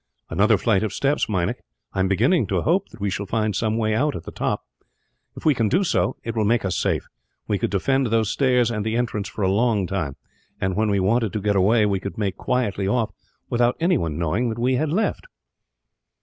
[0.31, 1.61] "Another flight of steps, Meinik.
[1.93, 4.65] I am beginning to hope that we shall find some way out, at the top.
[5.35, 7.05] If we can do so, it will make us safe.
[7.47, 10.15] We could defend those stairs and the entrance for a long time
[10.59, 13.11] and, when we wanted to get away, we could make quietly off,
[13.47, 15.27] without anyone knowing that we had left."